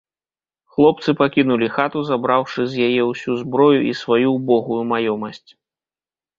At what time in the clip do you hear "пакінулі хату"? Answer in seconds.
1.19-1.99